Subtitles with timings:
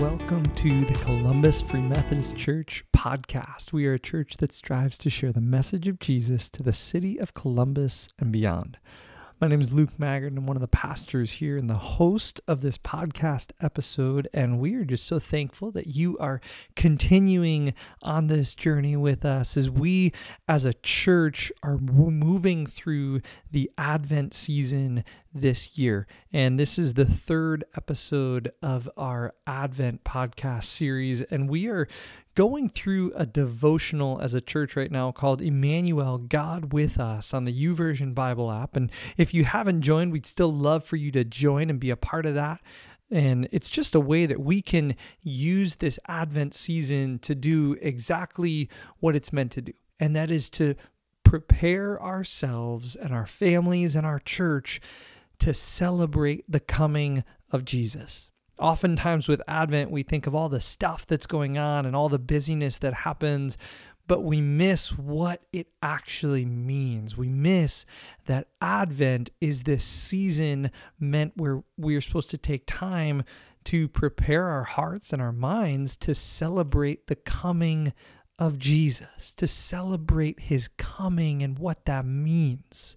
[0.00, 3.72] welcome to the Columbus Free Methodist Church podcast.
[3.72, 7.18] We are a church that strives to share the message of Jesus to the city
[7.18, 8.78] of Columbus and beyond.
[9.40, 10.36] My name is Luke Maggard.
[10.36, 14.28] I'm one of the pastors here and the host of this podcast episode.
[14.32, 16.40] And we are just so thankful that you are
[16.76, 20.12] continuing on this journey with us as we,
[20.48, 23.20] as a church, are moving through
[23.50, 26.06] the Advent season this year.
[26.32, 31.22] And this is the third episode of our Advent podcast series.
[31.22, 31.88] And we are
[32.34, 37.44] going through a devotional as a church right now called Emmanuel, God with Us on
[37.44, 38.76] the YouVersion Bible app.
[38.76, 41.96] And if you haven't joined, we'd still love for you to join and be a
[41.96, 42.60] part of that.
[43.10, 48.68] And it's just a way that we can use this Advent season to do exactly
[49.00, 49.72] what it's meant to do.
[49.98, 50.74] And that is to
[51.24, 54.80] prepare ourselves and our families and our church
[55.40, 58.30] to celebrate the coming of Jesus.
[58.58, 62.18] Oftentimes with Advent, we think of all the stuff that's going on and all the
[62.18, 63.56] busyness that happens,
[64.08, 67.16] but we miss what it actually means.
[67.16, 67.86] We miss
[68.26, 73.22] that Advent is this season meant where we are supposed to take time
[73.64, 77.92] to prepare our hearts and our minds to celebrate the coming
[78.38, 82.96] of Jesus, to celebrate his coming and what that means.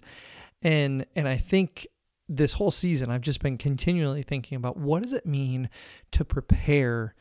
[0.62, 1.88] And and I think
[2.27, 5.69] this whole season, I've just been continually thinking about what does it mean
[6.11, 7.13] to prepare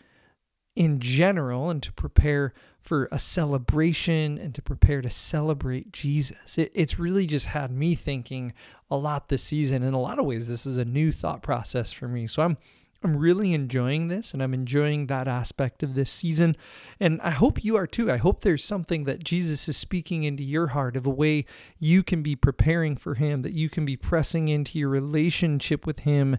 [0.77, 6.57] in general and to prepare for a celebration and to prepare to celebrate Jesus.
[6.57, 8.53] It, it's really just had me thinking
[8.91, 9.83] a lot this season.
[9.83, 12.27] In a lot of ways, this is a new thought process for me.
[12.27, 12.57] So I'm
[13.03, 16.57] I'm really enjoying this and I'm enjoying that aspect of this season.
[16.99, 18.11] And I hope you are too.
[18.13, 21.47] I hope there's something that Jesus is speaking into your heart of a way
[21.79, 26.01] you can be preparing for Him, that you can be pressing into your relationship with
[26.01, 26.37] Him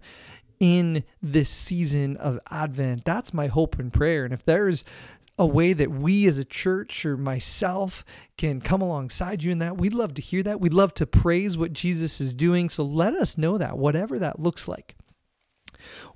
[0.59, 3.05] in this season of Advent.
[3.05, 4.23] That's my hope and prayer.
[4.23, 4.83] And if there's
[5.39, 8.05] a way that we as a church or myself
[8.37, 10.61] can come alongside you in that, we'd love to hear that.
[10.61, 12.69] We'd love to praise what Jesus is doing.
[12.69, 14.95] So let us know that, whatever that looks like.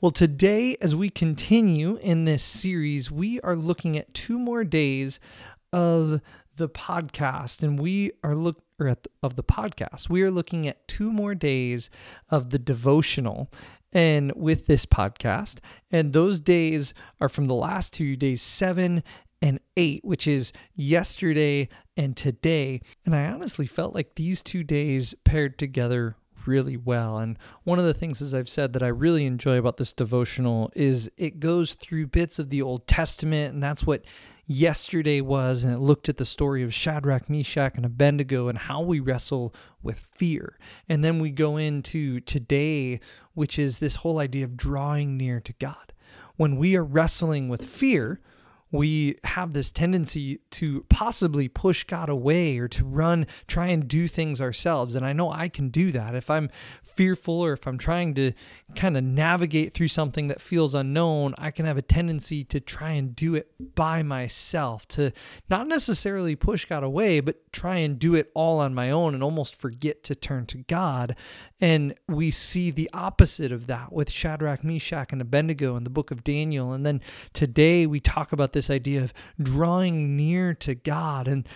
[0.01, 5.19] Well, today, as we continue in this series, we are looking at two more days
[5.73, 6.21] of
[6.55, 10.09] the podcast, and we are look or the, of the podcast.
[10.09, 11.89] We are looking at two more days
[12.29, 13.49] of the devotional,
[13.91, 15.59] and with this podcast,
[15.91, 19.03] and those days are from the last two days, seven
[19.41, 22.81] and eight, which is yesterday and today.
[23.05, 26.15] And I honestly felt like these two days paired together
[26.47, 27.17] really well.
[27.17, 30.71] And one of the things, as I've said, that I really enjoy about this devotional
[30.75, 34.03] is it goes through bits of the Old Testament, and that's what
[34.47, 35.63] yesterday was.
[35.63, 39.53] And it looked at the story of Shadrach, Meshach, and Abednego and how we wrestle
[39.81, 40.57] with fear.
[40.87, 42.99] And then we go into today,
[43.33, 45.93] which is this whole idea of drawing near to God.
[46.37, 48.19] When we are wrestling with fear,
[48.71, 54.07] we have this tendency to possibly push God away or to run, try and do
[54.07, 54.95] things ourselves.
[54.95, 56.15] And I know I can do that.
[56.15, 56.49] If I'm
[56.83, 58.31] fearful or if I'm trying to
[58.75, 62.91] kind of navigate through something that feels unknown, I can have a tendency to try
[62.91, 65.11] and do it by myself, to
[65.49, 69.23] not necessarily push God away, but try and do it all on my own and
[69.23, 71.15] almost forget to turn to God.
[71.61, 76.11] And we see the opposite of that with Shadrach, Meshach, and Abednego in the book
[76.11, 76.73] of Daniel.
[76.73, 77.01] And then
[77.33, 81.47] today we talk about this idea of drawing near to God and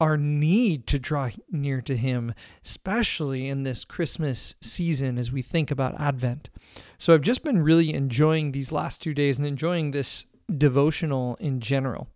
[0.00, 5.70] our need to draw near to Him, especially in this Christmas season as we think
[5.70, 6.50] about Advent.
[6.98, 10.26] So I've just been really enjoying these last two days and enjoying this
[10.56, 12.08] devotional in general.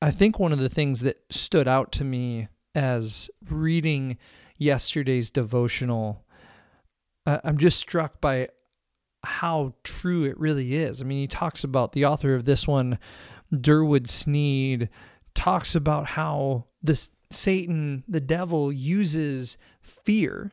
[0.00, 4.16] I think one of the things that stood out to me as reading
[4.56, 6.24] yesterday's devotional,
[7.26, 8.48] I'm just struck by
[9.24, 11.00] how true it really is.
[11.00, 12.98] I mean, he talks about the author of this one,
[13.52, 14.88] Durward Sneed,
[15.34, 20.52] talks about how this Satan, the devil, uses fear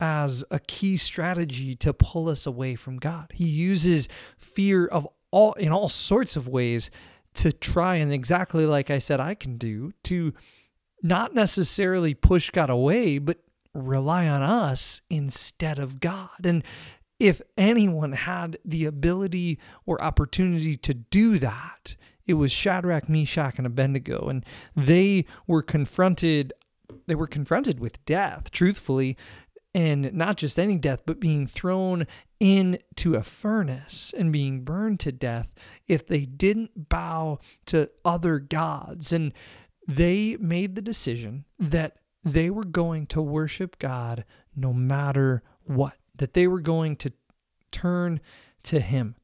[0.00, 3.30] as a key strategy to pull us away from God.
[3.32, 6.90] He uses fear of all in all sorts of ways
[7.34, 10.32] to try and exactly like I said I can do to
[11.02, 13.38] not necessarily push God away, but
[13.74, 16.44] rely on us instead of God.
[16.44, 16.62] And
[17.18, 21.96] if anyone had the ability or opportunity to do that,
[22.26, 24.44] it was Shadrach, Meshach, and Abednego, and
[24.74, 26.52] they were confronted.
[27.06, 29.16] They were confronted with death, truthfully,
[29.74, 32.06] and not just any death, but being thrown
[32.40, 35.52] into a furnace and being burned to death
[35.88, 39.12] if they didn't bow to other gods.
[39.12, 39.32] And
[39.86, 44.24] they made the decision that they were going to worship God
[44.56, 47.12] no matter what, that they were going to
[47.70, 48.20] turn
[48.64, 49.16] to Him.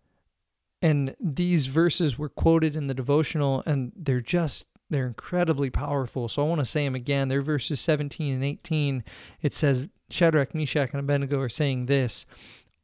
[0.82, 6.28] And these verses were quoted in the devotional, and they're just, they're incredibly powerful.
[6.28, 7.28] So I want to say them again.
[7.28, 9.04] They're verses 17 and 18.
[9.42, 12.26] It says, Shadrach, Meshach, and Abednego are saying this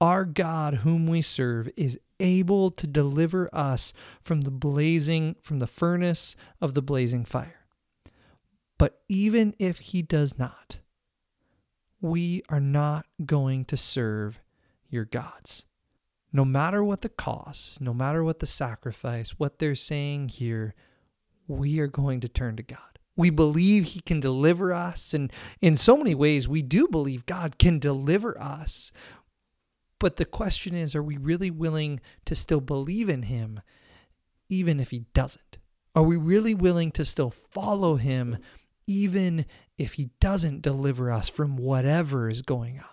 [0.00, 5.67] Our God, whom we serve, is able to deliver us from the blazing, from the
[5.67, 7.67] furnace of the blazing fire.
[8.79, 10.79] But even if he does not,
[12.00, 14.40] we are not going to serve
[14.88, 15.64] your gods.
[16.32, 20.75] No matter what the cost, no matter what the sacrifice, what they're saying here,
[21.48, 22.98] we are going to turn to God.
[23.16, 25.14] We believe He can deliver us.
[25.14, 25.32] And
[25.62, 28.92] in so many ways, we do believe God can deliver us.
[29.99, 33.60] But the question is are we really willing to still believe in Him,
[34.50, 35.58] even if He doesn't?
[35.94, 38.37] Are we really willing to still follow Him,
[38.87, 39.46] even
[39.78, 42.84] if He doesn't deliver us from whatever is going on?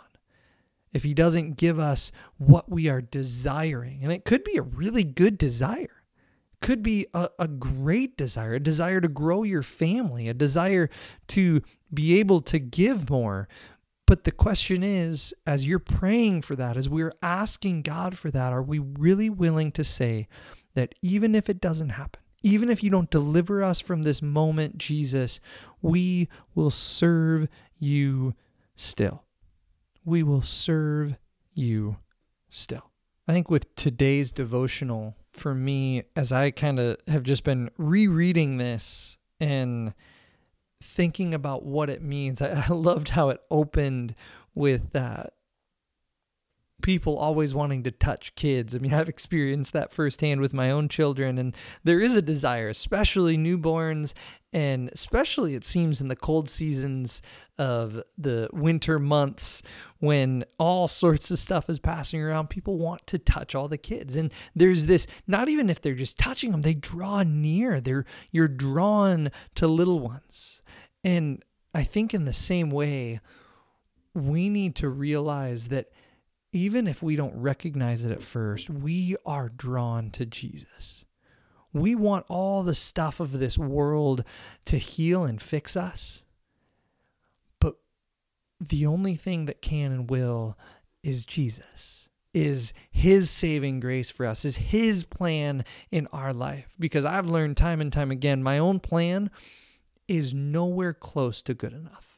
[0.91, 5.03] If He doesn't give us what we are desiring, and it could be a really
[5.03, 6.03] good desire
[6.63, 10.89] could be a, a, great desire, a desire to grow your family, a desire
[11.27, 11.62] to
[11.94, 13.47] be able to give more.
[14.07, 18.51] But the question is, as you're praying for that, as we're asking God for that,
[18.51, 20.27] are we really willing to say
[20.74, 24.78] that even if it doesn't happen, even if you don't deliver us from this moment,
[24.78, 25.40] Jesus,
[25.81, 27.48] we will serve
[27.80, 28.36] you
[28.75, 29.24] still.
[30.06, 31.16] We will serve
[31.54, 31.98] you
[32.50, 32.92] still.
[33.28, 38.57] I think with today's devotional, for me, as I kind of have just been rereading
[38.57, 39.94] this and
[40.81, 44.16] thinking about what it means, I, loved how it opened
[44.54, 45.34] with that
[46.83, 48.75] people always wanting to touch kids.
[48.75, 52.69] I mean, I've experienced that firsthand with my own children, and there is a desire,
[52.69, 54.13] especially newborns,
[54.51, 57.24] and especially it seems in the cold seasons
[57.57, 59.63] of the winter months
[60.00, 62.50] when all sorts of stuff is passing around.
[62.50, 65.07] People want to touch all the kids, and there's this.
[65.25, 67.81] Not even if they're just touching them, they draw near.
[67.81, 70.62] They're you're drawn to little ones,
[71.03, 71.44] and
[71.74, 73.19] I think in the same way,
[74.13, 75.88] we need to realize that
[76.53, 81.03] even if we don't recognize it at first, we are drawn to Jesus.
[81.73, 84.23] We want all the stuff of this world
[84.65, 86.23] to heal and fix us.
[87.59, 87.77] But
[88.59, 90.55] the only thing that can and will
[91.01, 96.75] is Jesus, is His saving grace for us, is His plan in our life.
[96.79, 99.31] Because I've learned time and time again, my own plan
[100.07, 102.12] is nowhere close to good enough.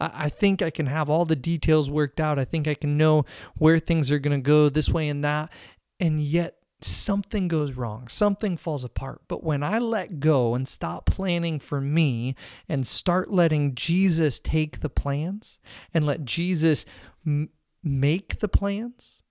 [0.00, 2.38] I think I can have all the details worked out.
[2.38, 3.24] I think I can know
[3.58, 5.52] where things are going to go this way and that.
[5.98, 9.22] And yet something goes wrong, something falls apart.
[9.28, 12.34] But when I let go and stop planning for me
[12.68, 15.60] and start letting Jesus take the plans
[15.92, 16.86] and let Jesus
[17.26, 17.50] m-
[17.82, 19.22] make the plans,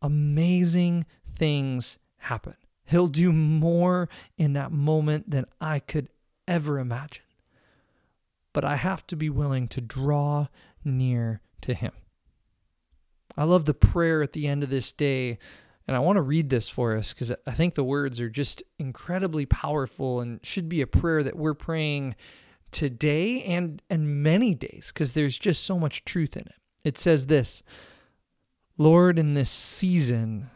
[0.00, 1.06] amazing
[1.36, 2.54] things happen.
[2.84, 6.08] He'll do more in that moment than I could
[6.46, 7.24] ever imagine
[8.52, 10.48] but I have to be willing to draw
[10.84, 11.92] near to Him.
[13.36, 15.38] I love the prayer at the end of this day,
[15.86, 18.62] and I want to read this for us because I think the words are just
[18.78, 22.14] incredibly powerful and should be a prayer that we're praying
[22.70, 26.54] today and and many days because there's just so much truth in it.
[26.84, 27.62] It says this,
[28.76, 30.50] Lord, in this season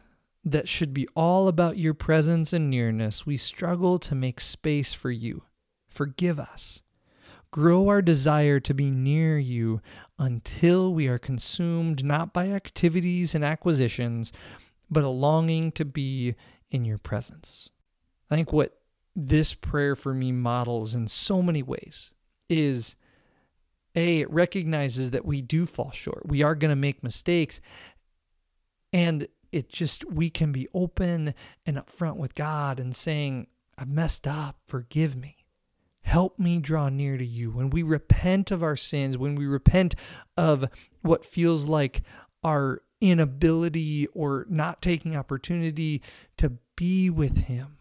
[0.44, 5.10] that should be all about your presence and nearness, we struggle to make space for
[5.10, 5.42] you.
[5.88, 6.82] Forgive us.
[7.56, 9.80] Grow our desire to be near you
[10.18, 14.30] until we are consumed not by activities and acquisitions,
[14.90, 16.34] but a longing to be
[16.70, 17.70] in your presence.
[18.30, 18.78] I think what
[19.14, 22.10] this prayer for me models in so many ways
[22.50, 22.94] is
[23.94, 26.28] A, it recognizes that we do fall short.
[26.28, 27.62] We are going to make mistakes.
[28.92, 31.32] And it just, we can be open
[31.64, 33.46] and upfront with God and saying,
[33.78, 35.45] I've messed up, forgive me.
[36.06, 37.50] Help me draw near to you.
[37.50, 39.96] When we repent of our sins, when we repent
[40.36, 40.66] of
[41.02, 42.02] what feels like
[42.44, 46.00] our inability or not taking opportunity
[46.36, 47.78] to be with Him,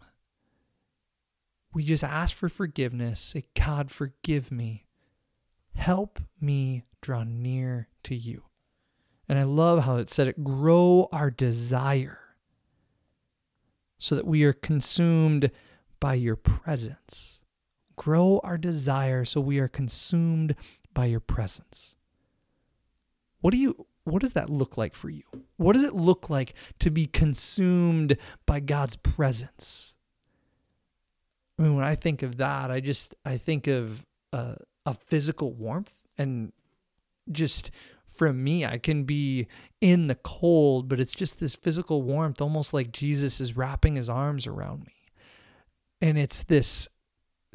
[1.71, 3.19] we just ask for forgiveness.
[3.19, 4.85] Say, God, forgive me.
[5.75, 8.41] Help me draw near to you.
[9.29, 12.17] And I love how it said it grow our desire
[13.99, 15.51] so that we are consumed
[15.99, 17.41] by your presence.
[17.95, 20.55] Grow our desire so we are consumed
[20.93, 21.95] by your presence.
[23.41, 25.23] What do you what does that look like for you?
[25.57, 29.95] What does it look like to be consumed by God's presence?
[31.57, 35.53] I mean, when I think of that, I just I think of a, a physical
[35.53, 36.51] warmth and
[37.31, 37.71] just
[38.07, 38.65] from me.
[38.65, 39.47] I can be
[39.81, 44.09] in the cold, but it's just this physical warmth, almost like Jesus is wrapping his
[44.09, 44.93] arms around me.
[46.01, 46.87] And it's this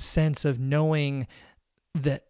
[0.01, 1.27] sense of knowing
[1.95, 2.27] that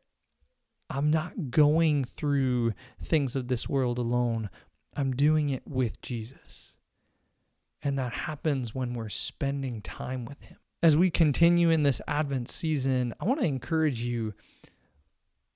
[0.89, 2.73] I'm not going through
[3.03, 4.51] things of this world alone.
[4.97, 6.73] I'm doing it with Jesus.
[7.83, 10.59] And that happens when we're spending time with Him.
[10.83, 14.35] As we continue in this Advent season, I want to encourage you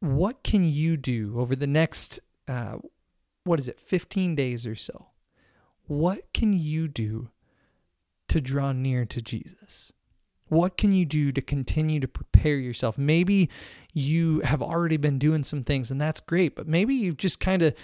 [0.00, 2.76] what can you do over the next, uh,
[3.44, 5.06] what is it, 15 days or so?
[5.86, 7.30] What can you do
[8.28, 9.92] to draw near to Jesus?
[10.48, 12.98] What can you do to continue to prepare yourself?
[12.98, 13.48] Maybe
[13.92, 17.62] you have already been doing some things and that's great, but maybe you've just kind
[17.62, 17.74] of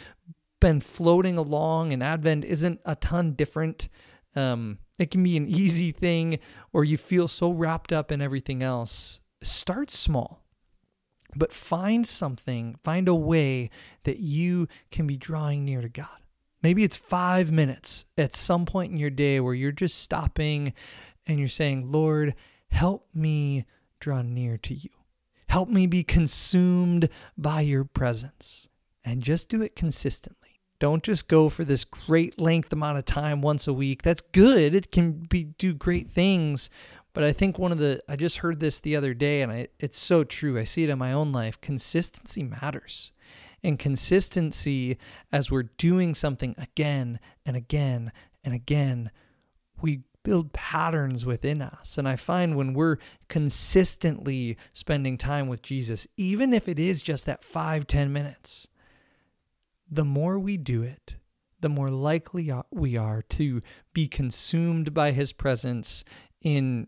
[0.60, 3.88] been floating along and Advent isn't a ton different.
[4.36, 6.38] Um, it can be an easy thing
[6.72, 9.20] or you feel so wrapped up in everything else.
[9.42, 10.44] Start small,
[11.34, 13.70] but find something, find a way
[14.04, 16.08] that you can be drawing near to God.
[16.62, 20.74] Maybe it's five minutes at some point in your day where you're just stopping
[21.26, 22.34] and you're saying, Lord,
[22.70, 23.66] help me
[24.00, 24.90] draw near to you.
[25.48, 28.68] Help me be consumed by your presence.
[29.04, 30.60] And just do it consistently.
[30.78, 34.02] Don't just go for this great length amount of time once a week.
[34.02, 34.74] That's good.
[34.74, 36.70] It can be do great things.
[37.12, 39.68] But I think one of the I just heard this the other day and I,
[39.78, 40.58] it's so true.
[40.58, 41.60] I see it in my own life.
[41.60, 43.12] Consistency matters.
[43.62, 44.96] And consistency
[45.32, 48.12] as we're doing something again and again
[48.42, 49.10] and again,
[49.82, 50.00] we
[50.30, 51.98] build patterns within us.
[51.98, 57.26] And I find when we're consistently spending time with Jesus, even if it is just
[57.26, 58.68] that five ten minutes,
[59.90, 61.16] the more we do it,
[61.58, 63.60] the more likely we are to
[63.92, 66.04] be consumed by his presence
[66.40, 66.86] in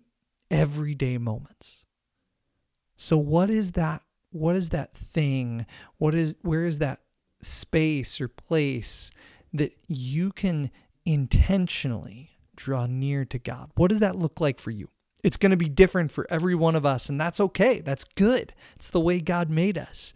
[0.48, 1.84] everyday moments.
[2.96, 5.66] So what is that what is that thing?
[5.98, 7.00] What is where is that
[7.40, 9.10] space or place
[9.52, 10.70] that you can
[11.04, 13.70] intentionally draw near to God?
[13.74, 14.88] What does that look like for you?
[15.22, 17.80] It's going to be different for every one of us, and that's okay.
[17.80, 18.54] That's good.
[18.74, 20.14] It's the way God made us.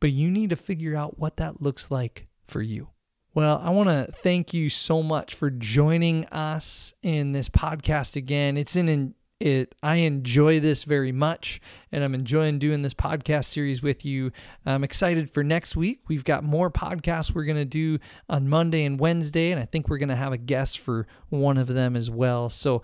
[0.00, 2.88] But you need to figure out what that looks like for you.
[3.34, 8.56] Well, I want to thank you so much for joining us in this podcast again.
[8.56, 11.60] It's an it I enjoy this very much
[11.92, 14.32] and I'm enjoying doing this podcast series with you.
[14.66, 16.00] I'm excited for next week.
[16.08, 19.88] We've got more podcasts we're going to do on Monday and Wednesday and I think
[19.88, 22.48] we're going to have a guest for one of them as well.
[22.48, 22.82] So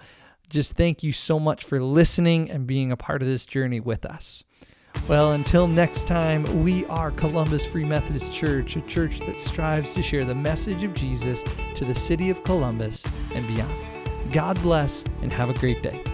[0.49, 4.05] just thank you so much for listening and being a part of this journey with
[4.05, 4.45] us.
[5.09, 10.03] Well, until next time, we are Columbus Free Methodist Church, a church that strives to
[10.03, 11.43] share the message of Jesus
[11.75, 13.75] to the city of Columbus and beyond.
[14.33, 16.14] God bless and have a great day.